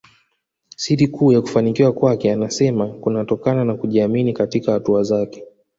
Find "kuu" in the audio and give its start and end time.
1.07-1.31